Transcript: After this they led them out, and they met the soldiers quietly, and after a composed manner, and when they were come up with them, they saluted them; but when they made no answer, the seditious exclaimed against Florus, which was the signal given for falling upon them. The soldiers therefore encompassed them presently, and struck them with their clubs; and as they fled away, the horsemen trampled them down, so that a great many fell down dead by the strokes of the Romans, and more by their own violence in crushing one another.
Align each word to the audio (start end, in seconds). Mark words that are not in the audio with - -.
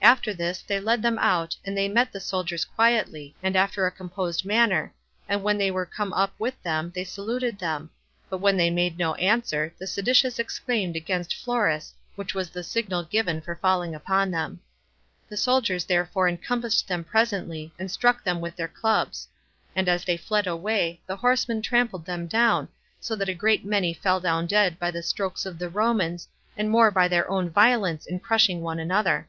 After 0.00 0.32
this 0.32 0.62
they 0.62 0.80
led 0.80 1.02
them 1.02 1.18
out, 1.18 1.54
and 1.62 1.76
they 1.76 1.86
met 1.86 2.10
the 2.10 2.18
soldiers 2.18 2.64
quietly, 2.64 3.36
and 3.42 3.54
after 3.54 3.86
a 3.86 3.90
composed 3.90 4.42
manner, 4.42 4.94
and 5.28 5.42
when 5.42 5.58
they 5.58 5.70
were 5.70 5.84
come 5.84 6.14
up 6.14 6.32
with 6.38 6.54
them, 6.62 6.90
they 6.94 7.04
saluted 7.04 7.58
them; 7.58 7.90
but 8.30 8.38
when 8.38 8.56
they 8.56 8.70
made 8.70 8.96
no 8.96 9.14
answer, 9.16 9.74
the 9.76 9.86
seditious 9.86 10.38
exclaimed 10.38 10.96
against 10.96 11.34
Florus, 11.36 11.92
which 12.14 12.32
was 12.32 12.48
the 12.48 12.62
signal 12.64 13.02
given 13.02 13.42
for 13.42 13.54
falling 13.54 13.94
upon 13.94 14.30
them. 14.30 14.60
The 15.28 15.36
soldiers 15.36 15.84
therefore 15.84 16.26
encompassed 16.26 16.88
them 16.88 17.04
presently, 17.04 17.74
and 17.78 17.90
struck 17.90 18.24
them 18.24 18.40
with 18.40 18.56
their 18.56 18.68
clubs; 18.68 19.28
and 19.74 19.90
as 19.90 20.04
they 20.06 20.16
fled 20.16 20.46
away, 20.46 21.02
the 21.06 21.16
horsemen 21.16 21.60
trampled 21.60 22.06
them 22.06 22.26
down, 22.26 22.70
so 22.98 23.14
that 23.14 23.28
a 23.28 23.34
great 23.34 23.62
many 23.66 23.92
fell 23.92 24.20
down 24.20 24.46
dead 24.46 24.78
by 24.78 24.90
the 24.90 25.02
strokes 25.02 25.44
of 25.44 25.58
the 25.58 25.68
Romans, 25.68 26.28
and 26.56 26.70
more 26.70 26.90
by 26.90 27.06
their 27.08 27.30
own 27.30 27.50
violence 27.50 28.06
in 28.06 28.18
crushing 28.18 28.62
one 28.62 28.78
another. 28.78 29.28